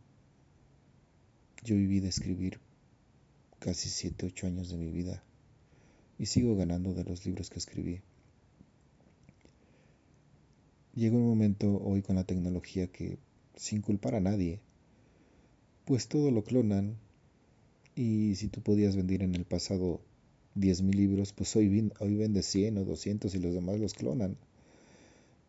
yo 1.65 1.75
viví 1.75 1.99
de 1.99 2.09
escribir 2.09 2.61
casi 3.59 3.89
7, 3.89 4.27
8 4.27 4.47
años 4.47 4.69
de 4.69 4.77
mi 4.77 4.93
vida 4.93 5.25
y 6.19 6.27
sigo 6.27 6.57
ganando 6.57 6.95
de 6.95 7.05
los 7.05 7.25
libros 7.27 7.51
que 7.51 7.59
escribí, 7.59 8.01
llegó 10.95 11.17
un 11.17 11.29
momento 11.29 11.81
hoy 11.83 12.03
con 12.03 12.17
la 12.17 12.25
tecnología 12.25 12.87
que, 12.87 13.19
sin 13.57 13.83
culpar 13.83 14.15
a 14.15 14.21
nadie, 14.21 14.61
pues 15.85 16.09
todo 16.09 16.31
lo 16.31 16.45
clonan. 16.45 16.97
Y 17.97 18.35
si 18.37 18.49
tú 18.49 18.61
podías 18.61 18.97
vender 18.97 19.23
en 19.23 19.35
el 19.35 19.45
pasado 19.45 20.01
10.000 20.57 20.95
libros, 20.95 21.33
pues 21.33 21.55
hoy, 21.57 21.91
hoy 22.01 22.15
vende 22.15 22.43
100 22.43 22.79
o 22.79 22.85
200 22.85 23.35
y 23.35 23.39
los 23.39 23.55
demás 23.55 23.79
los 23.79 23.95
clonan. 23.95 24.37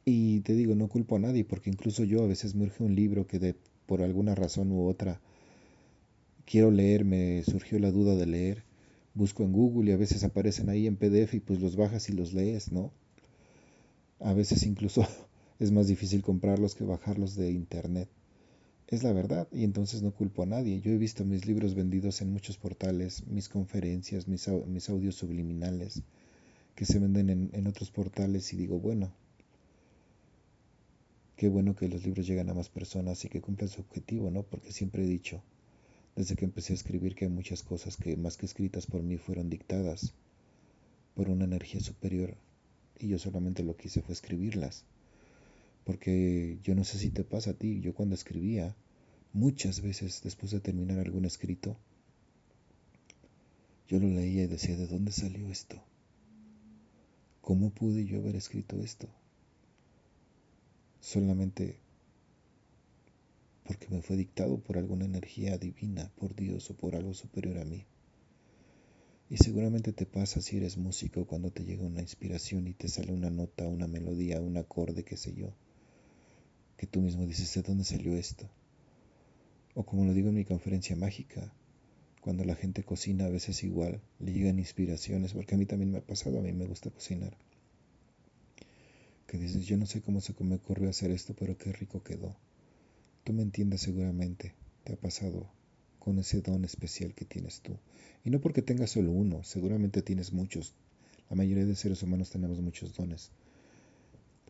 Y 0.04 0.42
te 0.42 0.54
digo, 0.54 0.76
no 0.76 0.88
culpo 0.88 1.16
a 1.16 1.20
nadie, 1.20 1.44
porque 1.44 1.70
incluso 1.70 2.04
yo 2.04 2.24
a 2.24 2.28
veces 2.28 2.54
me 2.54 2.66
urge 2.66 2.84
un 2.84 2.94
libro 2.94 3.26
que 3.26 3.40
de, 3.40 3.56
por 3.88 4.04
alguna 4.04 4.36
razón 4.36 4.72
u 4.72 4.88
otra 4.88 5.20
quiero 6.46 6.70
leer, 6.70 7.06
me 7.06 7.44
surgió 7.44 7.80
la 7.80 7.92
duda 7.92 8.16
de 8.16 8.28
leer, 8.28 8.64
busco 9.16 9.44
en 9.44 9.54
Google 9.54 9.90
y 9.90 9.94
a 9.94 9.98
veces 9.98 10.24
aparecen 10.24 10.70
ahí 10.70 10.86
en 10.86 10.98
PDF 10.98 11.34
y 11.34 11.40
pues 11.40 11.60
los 11.62 11.76
bajas 11.76 12.10
y 12.10 12.14
los 12.14 12.34
lees, 12.34 12.72
¿no? 12.72 12.92
A 14.20 14.34
veces 14.34 14.64
incluso 14.64 15.08
es 15.60 15.72
más 15.72 15.88
difícil 15.88 16.22
comprarlos 16.22 16.76
que 16.76 16.84
bajarlos 16.84 17.36
de 17.36 17.52
internet. 17.52 18.10
Es 18.88 19.02
la 19.02 19.14
verdad, 19.14 19.48
y 19.52 19.64
entonces 19.64 20.04
no 20.04 20.12
culpo 20.12 20.44
a 20.44 20.46
nadie. 20.46 20.80
Yo 20.80 20.92
he 20.92 20.98
visto 20.98 21.26
mis 21.26 21.48
libros 21.48 21.74
vendidos 21.74 22.22
en 22.22 22.32
muchos 22.32 22.58
portales, 22.58 23.26
mis 23.26 23.50
conferencias, 23.50 24.28
mis, 24.28 24.48
audios 24.48 25.16
subliminales, 25.16 26.04
que 26.76 26.86
se 26.86 27.00
venden 27.00 27.32
en, 27.32 27.50
en 27.54 27.66
otros 27.66 27.90
portales 27.90 28.54
y 28.54 28.58
digo, 28.58 28.80
bueno, 28.80 29.12
qué 31.36 31.50
bueno 31.50 31.76
que 31.76 31.88
los 31.88 32.06
libros 32.06 32.28
llegan 32.28 32.50
a 32.50 32.54
más 32.54 32.70
personas 32.70 33.26
y 33.26 33.30
que 33.30 33.42
cumplan 33.42 33.70
su 33.70 33.82
objetivo, 33.82 34.30
¿no? 34.30 34.44
Porque 34.44 34.72
siempre 34.72 35.04
he 35.04 35.08
dicho, 35.08 35.42
desde 36.16 36.36
que 36.36 36.46
empecé 36.46 36.74
a 36.74 36.76
escribir, 36.76 37.16
que 37.16 37.26
hay 37.26 37.32
muchas 37.32 37.64
cosas 37.64 37.98
que 37.98 38.16
más 38.16 38.38
que 38.38 38.46
escritas 38.46 38.86
por 38.86 39.04
mí 39.04 39.18
fueron 39.18 39.50
dictadas 39.50 40.14
por 41.14 41.30
una 41.30 41.46
energía 41.46 41.82
superior 41.82 42.36
y 43.00 43.10
yo 43.10 43.20
solamente 43.20 43.64
lo 43.64 43.76
que 43.76 43.88
hice 43.88 44.02
fue 44.02 44.14
escribirlas. 44.14 44.86
Porque 45.84 46.58
yo 46.64 46.74
no 46.74 46.84
sé 46.84 46.98
si 46.98 47.12
te 47.12 47.24
pasa 47.24 47.52
a 47.52 47.54
ti, 47.54 47.82
yo 47.82 47.94
cuando 47.94 48.16
escribía, 48.16 48.76
muchas 49.34 49.82
veces 49.82 50.22
después 50.24 50.52
de 50.52 50.60
terminar 50.60 51.00
algún 51.00 51.26
escrito, 51.26 51.78
yo 53.88 54.00
lo 54.00 54.08
leía 54.08 54.44
y 54.44 54.48
decía, 54.48 54.76
¿de 54.76 54.88
dónde 54.88 55.12
salió 55.12 55.50
esto? 55.50 55.82
¿Cómo 57.42 57.70
pude 57.70 58.06
yo 58.06 58.18
haber 58.18 58.36
escrito 58.36 58.82
esto? 58.82 59.08
Solamente 61.02 61.78
porque 63.66 63.88
me 63.90 64.02
fue 64.02 64.16
dictado 64.16 64.60
por 64.60 64.78
alguna 64.78 65.06
energía 65.06 65.58
divina, 65.58 66.12
por 66.16 66.36
Dios 66.36 66.70
o 66.70 66.76
por 66.76 66.96
algo 66.96 67.14
superior 67.14 67.58
a 67.58 67.66
mí. 67.66 67.86
Y 69.30 69.38
seguramente 69.38 69.92
te 69.92 70.06
pasa 70.06 70.40
si 70.40 70.58
eres 70.58 70.78
músico 70.78 71.26
cuando 71.26 71.52
te 71.52 71.64
llega 71.64 71.84
una 71.84 72.02
inspiración 72.02 72.68
y 72.68 72.74
te 72.74 72.88
sale 72.88 73.12
una 73.12 73.32
nota, 73.32 73.68
una 73.68 73.88
melodía, 73.88 74.40
un 74.40 74.58
acorde, 74.58 75.04
qué 75.04 75.18
sé 75.18 75.34
yo, 75.34 75.52
que 76.78 76.86
tú 76.86 77.02
mismo 77.02 77.26
dices, 77.26 77.52
¿de 77.56 77.64
dónde 77.64 77.84
salió 77.84 78.16
esto? 78.16 78.48
O 79.74 79.84
como 79.84 80.06
lo 80.06 80.14
digo 80.14 80.30
en 80.30 80.36
mi 80.36 80.46
conferencia 80.46 80.96
mágica, 80.96 81.52
cuando 82.22 82.46
la 82.46 82.56
gente 82.56 82.84
cocina 82.84 83.26
a 83.26 83.30
veces 83.30 83.64
igual, 83.64 84.00
le 84.20 84.32
llegan 84.32 84.60
inspiraciones, 84.60 85.34
porque 85.34 85.56
a 85.56 85.58
mí 85.58 85.66
también 85.66 85.92
me 85.92 85.98
ha 85.98 86.06
pasado, 86.06 86.40
a 86.40 86.42
mí 86.42 86.54
me 86.54 86.66
gusta 86.66 86.92
cocinar. 86.92 87.36
Que 89.26 89.40
dices, 89.40 89.66
yo 89.66 89.76
no 89.78 89.88
sé 89.88 90.02
cómo 90.02 90.22
se 90.22 90.36
me 90.40 90.56
ocurrió 90.56 90.90
hacer 90.90 91.10
esto, 91.10 91.34
pero 91.34 91.58
qué 91.58 91.72
rico 91.72 92.04
quedó. 92.04 92.36
Tú 93.26 93.34
me 93.34 93.42
entiendes 93.42 93.82
seguramente, 93.82 94.54
te 94.84 94.94
ha 94.94 94.98
pasado 94.98 95.50
con 95.98 96.20
ese 96.20 96.42
don 96.42 96.64
especial 96.64 97.16
que 97.16 97.26
tienes 97.26 97.60
tú. 97.62 97.76
Y 98.24 98.30
no 98.30 98.40
porque 98.40 98.62
tengas 98.62 98.92
solo 98.92 99.10
uno, 99.10 99.44
seguramente 99.44 100.04
tienes 100.04 100.32
muchos. 100.32 100.76
La 101.32 101.36
mayoría 101.36 101.66
de 101.66 101.76
seres 101.76 102.04
humanos 102.04 102.30
tenemos 102.30 102.62
muchos 102.62 102.96
dones. 102.96 103.32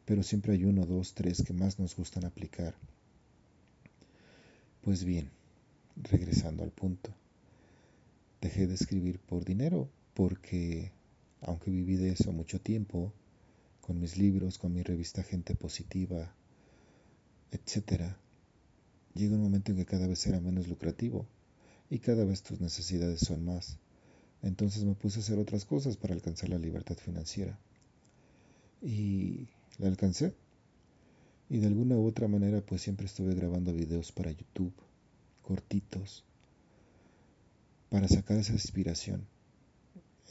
Pero 0.04 0.24
siempre 0.24 0.52
hay 0.52 0.66
uno, 0.66 0.86
dos, 0.86 1.14
tres 1.14 1.42
que 1.42 1.54
más 1.54 1.80
nos 1.80 1.96
gustan 1.96 2.26
aplicar. 2.26 2.76
Pues 4.82 5.06
bien, 5.06 5.30
regresando 5.96 6.66
al 6.66 6.72
punto. 6.72 7.14
Dejé 8.42 8.68
de 8.68 8.74
escribir 8.74 9.20
por 9.20 9.46
dinero 9.46 9.88
porque, 10.16 10.92
aunque 11.40 11.72
viví 11.72 11.96
de 11.96 12.10
eso 12.10 12.34
mucho 12.34 12.60
tiempo, 12.60 13.14
con 13.80 14.02
mis 14.02 14.18
libros, 14.18 14.58
con 14.58 14.74
mi 14.74 14.84
revista 14.84 15.24
Gente 15.24 15.56
Positiva, 15.56 16.36
etcétera, 17.52 18.20
llega 19.16 19.36
un 19.36 19.42
momento 19.42 19.72
en 19.72 19.78
que 19.78 19.86
cada 19.86 20.08
vez 20.08 20.26
era 20.28 20.40
menos 20.40 20.68
lucrativo 20.68 21.26
y 21.90 22.00
cada 22.00 22.26
vez 22.26 22.44
tus 22.44 22.62
necesidades 22.62 23.22
son 23.22 23.44
más. 23.46 23.78
Entonces 24.42 24.84
me 24.84 24.94
puse 24.94 25.20
a 25.20 25.24
hacer 25.24 25.40
otras 25.40 25.66
cosas 25.66 25.98
para 25.98 26.14
alcanzar 26.14 26.50
la 26.50 26.60
libertad 26.60 26.98
financiera. 26.98 27.58
Y 28.82 29.48
la 29.80 29.88
alcancé. 29.88 30.36
Y 31.50 31.60
de 31.60 31.68
alguna 31.68 31.96
u 31.96 32.06
otra 32.06 32.28
manera 32.28 32.62
pues 32.62 32.82
siempre 32.82 33.06
estuve 33.06 33.34
grabando 33.34 33.74
videos 33.74 34.12
para 34.12 34.32
YouTube, 34.32 34.74
cortitos, 35.42 36.24
para 37.90 38.08
sacar 38.08 38.38
esa 38.38 38.54
inspiración. 38.54 39.26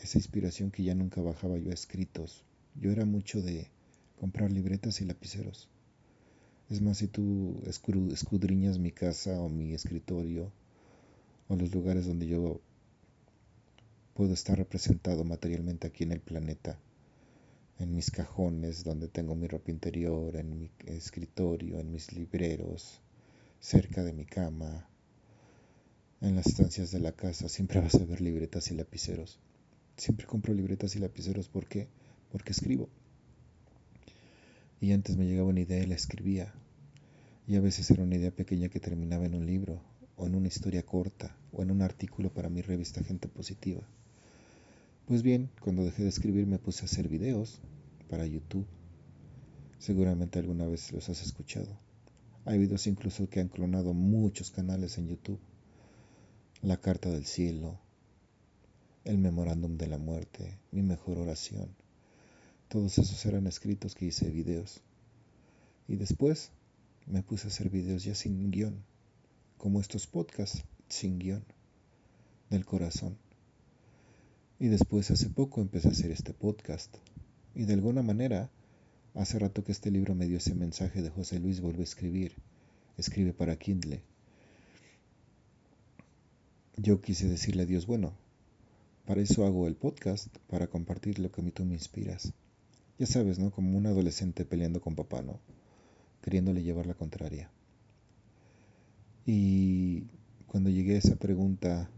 Esa 0.03 0.19
inspiración 0.19 0.71
que 0.71 0.83
ya 0.83 0.95
nunca 0.95 1.23
bajaba 1.23 1.57
yo 1.57 1.71
a 1.71 1.75
escritos. 1.75 2.45
Yo 2.75 2.91
era 2.91 3.05
mucho 3.05 3.41
de 3.41 3.69
comprar 4.21 4.53
libretas 4.53 5.01
y 5.01 5.05
lapiceros. 5.05 5.69
Es 6.71 6.81
más, 6.81 6.99
si 6.99 7.09
tú 7.09 7.61
escudriñas 7.67 8.79
mi 8.79 8.91
casa 8.91 9.39
o 9.41 9.49
mi 9.49 9.75
escritorio, 9.75 10.51
o 11.49 11.57
los 11.57 11.75
lugares 11.75 12.07
donde 12.07 12.27
yo 12.27 12.61
puedo 14.15 14.33
estar 14.33 14.57
representado 14.57 15.25
materialmente 15.25 15.87
aquí 15.87 16.05
en 16.05 16.13
el 16.13 16.21
planeta, 16.21 16.79
en 17.79 17.95
mis 17.95 18.11
cajones 18.11 18.85
donde 18.85 19.09
tengo 19.09 19.35
mi 19.35 19.47
ropa 19.47 19.71
interior, 19.71 20.37
en 20.37 20.59
mi 20.59 20.71
escritorio, 20.87 21.81
en 21.81 21.91
mis 21.91 22.13
libreros, 22.13 23.01
cerca 23.61 24.03
de 24.03 24.13
mi 24.13 24.25
cama, 24.25 24.89
en 26.21 26.37
las 26.37 26.47
estancias 26.47 26.91
de 26.93 27.01
la 27.01 27.13
casa, 27.13 27.49
siempre 27.49 27.81
vas 27.81 27.97
a 27.97 28.05
ver 28.05 28.21
libretas 28.21 28.71
y 28.71 28.75
lapiceros. 28.75 29.39
Siempre 29.97 30.27
compro 30.27 30.55
libretas 30.55 30.97
y 30.97 30.99
lapiceros, 30.99 31.49
¿por 31.49 31.67
qué? 31.67 31.89
Porque 32.33 32.53
escribo. 32.53 32.89
Y 34.81 34.93
antes 34.93 35.17
me 35.17 35.27
llegaba 35.27 35.49
una 35.49 35.61
idea 35.61 35.83
y 35.83 35.87
la 35.87 35.95
escribía. 35.95 36.53
Y 37.47 37.57
a 37.57 37.61
veces 37.61 37.91
era 37.91 38.03
una 38.03 38.17
idea 38.17 38.31
pequeña 38.31 38.69
que 38.69 38.81
terminaba 38.81 39.27
en 39.27 39.35
un 39.35 39.47
libro, 39.47 39.81
o 40.17 40.27
en 40.27 40.35
una 40.35 40.49
historia 40.49 40.85
corta 40.85 41.37
o 41.53 41.63
en 41.63 41.71
un 41.71 41.83
artículo 41.83 42.33
para 42.33 42.49
mi 42.49 42.63
revista 42.63 43.03
Gente 43.03 43.29
Positiva. 43.29 43.83
Pues 45.07 45.23
bien, 45.23 45.51
cuando 45.61 45.85
dejé 45.85 46.03
de 46.03 46.09
escribir 46.09 46.47
me 46.47 46.59
puse 46.59 46.83
a 46.83 46.87
hacer 46.87 47.09
videos 47.09 47.61
para 48.09 48.27
YouTube. 48.27 48.67
Seguramente 49.79 50.39
alguna 50.39 50.67
vez 50.67 50.93
los 50.93 51.09
has 51.09 51.23
escuchado. 51.23 51.79
Hay 52.47 52.59
videos 52.59 52.87
incluso 52.87 53.29
que 53.29 53.41
han 53.41 53.49
clonado 53.49 53.93
muchos 53.93 54.51
canales 54.51 54.99
en 54.99 55.09
YouTube. 55.09 55.41
La 56.63 56.79
carta 56.79 57.11
del 57.11 57.27
cielo, 57.27 57.79
el 59.05 59.19
memorándum 59.19 59.77
de 59.77 59.87
la 59.87 59.99
muerte, 59.99 60.59
mi 60.73 60.83
mejor 60.83 61.19
oración. 61.19 61.84
Todos 62.75 62.99
esos 62.99 63.25
eran 63.25 63.47
escritos 63.47 63.95
que 63.95 64.07
hice 64.07 64.29
videos. 64.31 64.81
Y 65.87 65.95
después 65.95 66.51
me 67.07 67.23
puse 67.23 67.47
a 67.47 67.51
hacer 67.51 67.71
videos 67.71 68.03
ya 68.03 68.17
sin 68.17 68.51
guion, 68.51 68.83
como 69.59 69.81
estos 69.81 70.09
podcasts 70.09 70.65
sin 70.89 71.21
guion, 71.21 71.45
del 72.51 72.65
corazón. 72.65 73.17
Y 74.59 74.67
después 74.67 75.13
hace 75.13 75.29
poco 75.29 75.61
empecé 75.61 75.87
a 75.87 75.93
hacer 75.93 76.11
este 76.11 76.35
podcast. 76.35 76.93
Y 77.55 77.63
de 77.63 77.75
alguna 77.75 78.03
manera, 78.03 78.51
hace 79.15 79.39
rato 79.39 79.63
que 79.63 79.71
este 79.71 79.93
libro 79.93 80.17
me 80.17 80.27
dio 80.27 80.39
ese 80.39 80.57
mensaje 80.57 81.01
de 81.01 81.11
José 81.11 81.39
Luis 81.39 81.61
vuelve 81.61 81.83
a 81.83 81.85
escribir. 81.85 82.35
Escribe 82.99 83.33
para 83.33 83.55
Kindle. 83.55 84.03
Yo 86.77 87.01
quise 87.01 87.29
decirle 87.29 87.63
a 87.63 87.67
Dios, 87.67 87.87
bueno, 87.87 88.15
para 89.07 89.21
eso 89.21 89.47
hago 89.47 89.69
el 89.69 89.77
podcast, 89.77 90.27
para 90.49 90.67
compartir 90.67 91.21
lo 91.21 91.31
que 91.31 91.41
a 91.41 91.45
mí 91.45 91.53
tú 91.53 91.65
me 91.65 91.75
inspiras. 91.75 92.35
Ya 92.99 93.07
sabes, 93.07 93.39
¿no? 93.41 93.51
Como 93.51 93.77
un 93.77 93.87
adolescente 93.87 94.45
peleando 94.45 94.81
con 94.81 94.95
papá, 94.95 95.21
¿no? 95.21 95.41
Queriéndole 96.23 96.63
llevar 96.63 96.87
la 96.87 96.95
contraria. 96.95 97.51
Y 99.27 100.05
cuando 100.47 100.71
llegué 100.71 100.95
a 100.95 100.99
esa 100.99 101.17
pregunta 101.17 101.91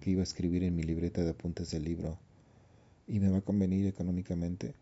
que 0.00 0.10
iba 0.10 0.20
a 0.20 0.24
escribir 0.24 0.64
en 0.64 0.74
mi 0.74 0.82
libreta 0.82 1.22
de 1.22 1.30
apuntes 1.30 1.70
del 1.70 1.84
libro, 1.84 2.18
¿y 3.06 3.20
me 3.20 3.28
va 3.28 3.38
a 3.38 3.42
convenir 3.42 3.86
económicamente? 3.86 4.74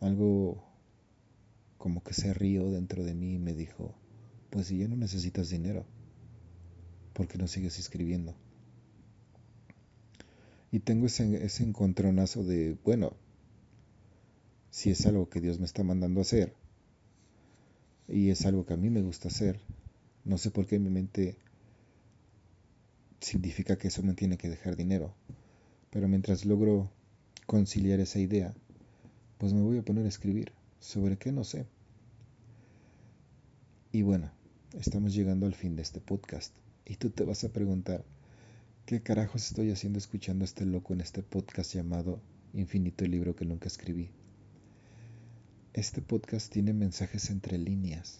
Algo 0.00 0.64
como 1.76 2.02
que 2.02 2.14
se 2.14 2.32
rió 2.32 2.70
dentro 2.70 3.04
de 3.04 3.12
mí 3.12 3.34
y 3.34 3.38
me 3.38 3.52
dijo, 3.52 3.94
pues 4.48 4.68
si 4.68 4.78
ya 4.78 4.88
no 4.88 4.96
necesitas 4.96 5.50
dinero, 5.50 5.84
¿por 7.12 7.28
qué 7.28 7.36
no 7.36 7.46
sigues 7.46 7.78
escribiendo? 7.78 8.34
Y 10.72 10.80
tengo 10.80 11.06
ese, 11.06 11.44
ese 11.44 11.64
encontronazo 11.64 12.44
de, 12.44 12.78
bueno, 12.84 13.12
si 14.70 14.90
es 14.90 15.06
algo 15.06 15.28
que 15.28 15.40
Dios 15.40 15.58
me 15.58 15.66
está 15.66 15.82
mandando 15.82 16.20
a 16.20 16.22
hacer, 16.22 16.54
y 18.08 18.30
es 18.30 18.44
algo 18.46 18.66
que 18.66 18.74
a 18.74 18.76
mí 18.76 18.90
me 18.90 19.02
gusta 19.02 19.28
hacer, 19.28 19.60
no 20.24 20.38
sé 20.38 20.50
por 20.50 20.66
qué 20.66 20.78
mi 20.78 20.90
mente 20.90 21.36
significa 23.20 23.76
que 23.76 23.88
eso 23.88 24.02
me 24.02 24.14
tiene 24.14 24.36
que 24.36 24.48
dejar 24.48 24.76
dinero. 24.76 25.14
Pero 25.90 26.08
mientras 26.08 26.44
logro 26.44 26.90
conciliar 27.46 28.00
esa 28.00 28.18
idea, 28.18 28.54
pues 29.38 29.52
me 29.52 29.62
voy 29.62 29.78
a 29.78 29.82
poner 29.82 30.04
a 30.04 30.08
escribir. 30.08 30.52
¿Sobre 30.80 31.18
qué? 31.18 31.32
No 31.32 31.44
sé. 31.44 31.66
Y 33.92 34.02
bueno, 34.02 34.30
estamos 34.78 35.14
llegando 35.14 35.46
al 35.46 35.54
fin 35.54 35.76
de 35.76 35.82
este 35.82 36.00
podcast. 36.00 36.54
Y 36.86 36.96
tú 36.96 37.10
te 37.10 37.24
vas 37.24 37.44
a 37.44 37.52
preguntar, 37.52 38.04
¿qué 38.86 39.02
carajos 39.02 39.46
estoy 39.46 39.70
haciendo 39.70 39.98
escuchando 39.98 40.44
a 40.44 40.46
este 40.46 40.64
loco 40.64 40.94
en 40.94 41.00
este 41.00 41.22
podcast 41.22 41.74
llamado 41.74 42.20
Infinito 42.54 43.04
el 43.04 43.10
libro 43.10 43.36
que 43.36 43.44
nunca 43.44 43.68
escribí? 43.68 44.10
Este 45.72 46.02
podcast 46.02 46.52
tiene 46.52 46.72
mensajes 46.72 47.30
entre 47.30 47.56
líneas 47.56 48.18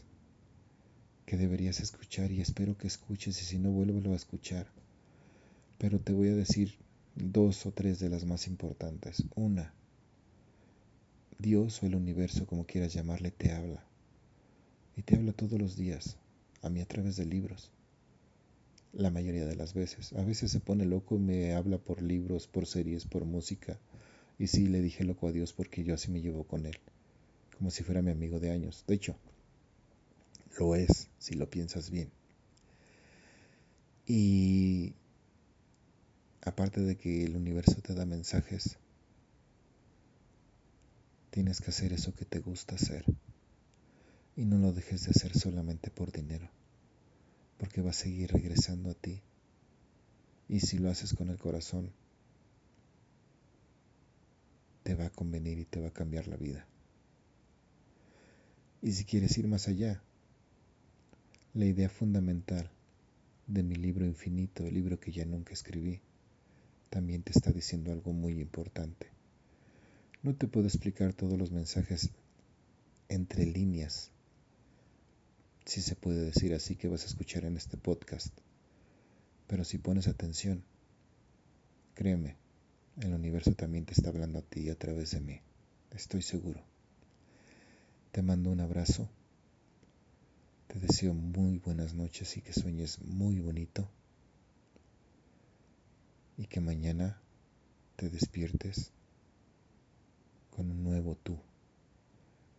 que 1.27 1.37
deberías 1.37 1.81
escuchar 1.81 2.31
y 2.31 2.41
espero 2.41 2.79
que 2.79 2.87
escuches 2.87 3.43
y 3.43 3.45
si 3.45 3.59
no 3.59 3.73
vuélvelo 3.73 4.13
a 4.13 4.17
escuchar. 4.17 4.69
Pero 5.77 5.99
te 5.99 6.13
voy 6.13 6.29
a 6.29 6.37
decir 6.37 6.77
dos 7.17 7.67
o 7.67 7.73
tres 7.73 7.99
de 7.99 8.09
las 8.09 8.25
más 8.25 8.47
importantes. 8.47 9.25
Una, 9.35 9.75
Dios 11.41 11.83
o 11.83 11.87
el 11.87 11.97
universo, 11.97 12.47
como 12.47 12.67
quieras 12.67 12.95
llamarle, 12.95 13.33
te 13.33 13.51
habla. 13.51 13.83
Y 14.97 15.03
te 15.03 15.17
habla 15.17 15.33
todos 15.33 15.61
los 15.61 15.77
días, 15.77 16.19
a 16.63 16.71
mí 16.71 16.81
a 16.81 16.87
través 16.87 17.17
de 17.17 17.25
libros. 17.25 17.73
La 18.93 19.11
mayoría 19.11 19.45
de 19.45 19.57
las 19.57 19.75
veces. 19.75 20.13
A 20.13 20.23
veces 20.23 20.53
se 20.53 20.61
pone 20.61 20.87
loco 20.87 21.17
y 21.17 21.19
me 21.19 21.55
habla 21.55 21.79
por 21.79 22.01
libros, 22.01 22.47
por 22.47 22.67
series, 22.67 23.07
por 23.07 23.25
música. 23.25 23.81
Y 24.39 24.47
sí, 24.47 24.69
le 24.69 24.81
dije 24.81 25.03
loco 25.03 25.27
a 25.27 25.33
Dios 25.33 25.53
porque 25.53 25.83
yo 25.83 25.95
así 25.95 26.13
me 26.13 26.21
llevo 26.21 26.45
con 26.45 26.65
él. 26.65 26.79
Como 27.61 27.71
si 27.71 27.85
fuera 27.85 28.01
mi 28.01 28.11
amigo 28.11 28.41
de 28.41 28.53
años. 28.53 28.85
De 28.87 28.95
hecho, 28.95 29.15
lo 30.59 30.75
es, 30.75 31.09
si 31.19 31.35
lo 31.35 31.51
piensas 31.51 31.91
bien. 31.91 32.11
Y 34.07 34.95
aparte 36.41 36.81
de 36.81 36.97
que 36.97 37.23
el 37.23 37.37
universo 37.37 37.83
te 37.83 37.93
da 37.93 38.07
mensajes, 38.07 38.79
tienes 41.29 41.61
que 41.61 41.69
hacer 41.69 41.93
eso 41.93 42.15
que 42.15 42.25
te 42.25 42.39
gusta 42.39 42.77
hacer. 42.77 43.05
Y 44.37 44.47
no 44.47 44.57
lo 44.57 44.73
dejes 44.73 45.05
de 45.05 45.11
hacer 45.11 45.39
solamente 45.39 45.91
por 45.91 46.13
dinero, 46.13 46.49
porque 47.59 47.83
va 47.83 47.91
a 47.91 47.93
seguir 47.93 48.33
regresando 48.33 48.89
a 48.89 48.95
ti. 48.95 49.21
Y 50.49 50.61
si 50.61 50.79
lo 50.79 50.89
haces 50.89 51.13
con 51.13 51.29
el 51.29 51.37
corazón, 51.37 51.93
te 54.83 54.95
va 54.95 55.05
a 55.05 55.11
convenir 55.11 55.59
y 55.59 55.67
te 55.67 55.79
va 55.79 55.89
a 55.89 55.93
cambiar 55.93 56.27
la 56.27 56.39
vida. 56.39 56.67
Y 58.83 58.93
si 58.93 59.05
quieres 59.05 59.37
ir 59.37 59.47
más 59.47 59.69
allá, 59.69 60.03
La 61.53 61.65
idea 61.65 61.89
fundamental 61.89 62.71
de 63.49 63.65
mi 63.65 63.75
libro 63.75 64.07
infinito, 64.07 64.65
el 64.65 64.75
libro 64.75 65.01
que 65.01 65.11
ya 65.11 65.25
nunca 65.25 65.53
escribí, 65.53 66.01
también 66.91 67.25
te 67.25 67.33
está 67.33 67.51
diciendo 67.51 67.91
algo 67.91 68.13
muy 68.13 68.41
importante. 68.41 69.09
No 70.23 70.35
te 70.37 70.47
puedo 70.47 70.69
explicar 70.69 71.13
todos 71.13 71.37
los 71.37 71.51
mensajes 71.51 72.11
entre 73.09 73.47
líneas, 73.47 74.13
si 75.65 75.83
se 75.83 75.97
puede 75.97 76.25
decir 76.25 76.55
así, 76.55 76.77
que 76.77 76.89
vas 76.89 77.03
a 77.03 77.07
escuchar 77.07 77.45
en 77.45 77.57
este 77.57 77.77
podcast. 77.77 78.33
Pero 79.49 79.65
si 79.65 79.79
pones 79.79 80.07
atención, 80.07 80.63
créeme, 81.95 82.37
el 83.01 83.13
universo 83.13 83.53
también 83.55 83.85
te 83.87 83.93
está 83.93 84.11
hablando 84.11 84.39
a 84.39 84.43
ti 84.43 84.71
a 84.71 84.79
través 84.79 85.11
de 85.11 85.21
mí. 85.21 85.41
Estoy 85.91 86.23
seguro. 86.23 86.70
Te 88.13 88.23
mando 88.23 88.51
un 88.51 88.61
abrazo. 88.61 89.09
Te 90.67 90.81
deseo 90.81 91.15
muy 91.15 91.59
buenas 91.59 91.95
noches 91.95 92.37
y 92.37 92.41
que 92.41 92.53
sueñes 92.53 93.01
muy 93.03 93.39
bonito. 93.39 93.89
Y 96.37 96.47
que 96.47 96.61
mañana 96.61 97.21
te 97.95 98.11
despiertes 98.11 98.91
con 100.51 100.71
un 100.73 100.83
nuevo 100.83 101.15
tú, 101.15 101.39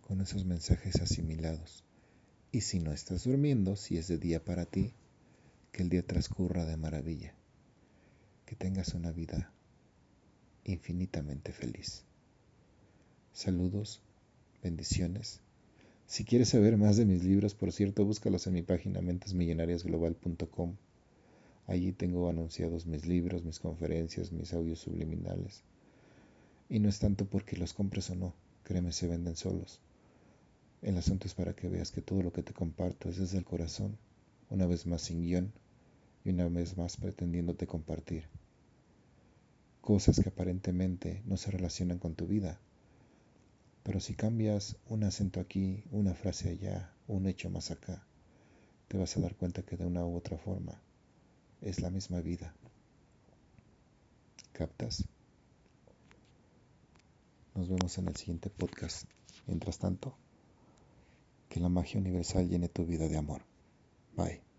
con 0.07 0.21
esos 0.21 0.45
mensajes 0.45 1.01
asimilados. 1.01 1.83
Y 2.53 2.61
si 2.61 2.79
no 2.79 2.93
estás 2.93 3.25
durmiendo, 3.25 3.75
si 3.75 3.97
es 3.97 4.07
de 4.07 4.17
día 4.17 4.43
para 4.43 4.65
ti, 4.65 4.93
que 5.73 5.83
el 5.83 5.89
día 5.89 6.05
transcurra 6.05 6.65
de 6.65 6.77
maravilla. 6.77 7.33
Que 8.45 8.55
tengas 8.55 8.93
una 8.93 9.11
vida 9.11 9.51
infinitamente 10.63 11.51
feliz. 11.51 12.03
Saludos, 13.33 14.01
bendiciones. 14.61 15.39
Si 16.07 16.25
quieres 16.25 16.49
saber 16.49 16.77
más 16.77 16.97
de 16.97 17.05
mis 17.05 17.23
libros, 17.23 17.55
por 17.55 17.71
cierto, 17.71 18.05
búscalos 18.05 18.47
en 18.47 18.53
mi 18.53 18.61
página 18.61 19.01
mentesmillonariasglobal.com. 19.01 20.75
Allí 21.67 21.91
tengo 21.91 22.29
anunciados 22.29 22.85
mis 22.85 23.05
libros, 23.05 23.43
mis 23.43 23.59
conferencias, 23.59 24.31
mis 24.31 24.53
audios 24.53 24.79
subliminales. 24.79 25.63
Y 26.69 26.79
no 26.79 26.89
es 26.89 26.99
tanto 26.99 27.25
porque 27.25 27.57
los 27.57 27.73
compres 27.73 28.09
o 28.09 28.15
no, 28.15 28.33
créeme, 28.63 28.91
se 28.91 29.07
venden 29.07 29.35
solos. 29.35 29.79
El 30.81 30.97
asunto 30.97 31.27
es 31.27 31.33
para 31.33 31.53
que 31.53 31.69
veas 31.69 31.91
que 31.91 32.01
todo 32.01 32.23
lo 32.23 32.33
que 32.33 32.43
te 32.43 32.53
comparto 32.53 33.09
es 33.09 33.17
desde 33.17 33.37
el 33.37 33.45
corazón, 33.45 33.97
una 34.49 34.65
vez 34.65 34.85
más 34.85 35.01
sin 35.01 35.21
guion 35.21 35.51
y 36.25 36.29
una 36.31 36.47
vez 36.49 36.77
más 36.77 36.97
pretendiéndote 36.97 37.67
compartir 37.67 38.23
cosas 39.81 40.19
que 40.19 40.29
aparentemente 40.29 41.21
no 41.25 41.37
se 41.37 41.51
relacionan 41.51 41.97
con 41.97 42.13
tu 42.13 42.27
vida. 42.27 42.59
Pero 43.83 43.99
si 43.99 44.13
cambias 44.13 44.77
un 44.87 45.03
acento 45.03 45.39
aquí, 45.39 45.83
una 45.91 46.13
frase 46.13 46.49
allá, 46.49 46.93
un 47.07 47.25
hecho 47.27 47.49
más 47.49 47.71
acá, 47.71 48.05
te 48.87 48.97
vas 48.97 49.15
a 49.17 49.21
dar 49.21 49.35
cuenta 49.35 49.63
que 49.63 49.77
de 49.77 49.85
una 49.85 50.05
u 50.05 50.15
otra 50.15 50.37
forma 50.37 50.81
es 51.61 51.81
la 51.81 51.89
misma 51.89 52.21
vida. 52.21 52.53
¿Captas? 54.53 55.05
Nos 57.55 57.69
vemos 57.69 57.97
en 57.97 58.07
el 58.07 58.15
siguiente 58.15 58.49
podcast. 58.49 59.07
Mientras 59.47 59.79
tanto, 59.79 60.15
que 61.49 61.59
la 61.59 61.69
magia 61.69 61.99
universal 61.99 62.47
llene 62.47 62.69
tu 62.69 62.85
vida 62.85 63.07
de 63.07 63.17
amor. 63.17 63.41
Bye. 64.15 64.50